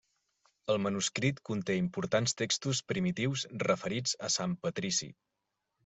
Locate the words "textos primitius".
2.43-3.47